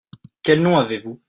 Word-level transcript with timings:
Quel 0.41 0.61
nom 0.63 0.77
avez-vous? 0.79 1.19